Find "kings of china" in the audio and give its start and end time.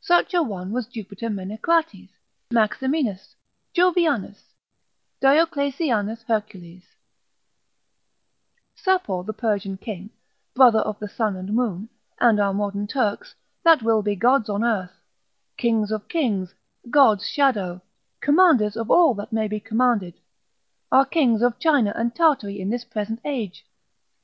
21.06-21.92